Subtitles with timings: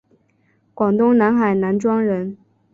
[0.73, 2.35] 广东南海南庄人。